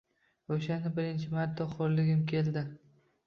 [0.55, 2.65] O‘shanda birinchi marta xo‘rligim keldi.